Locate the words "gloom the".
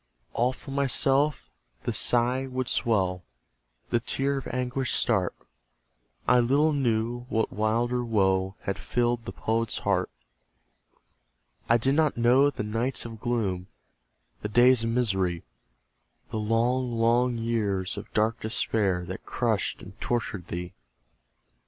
13.19-14.49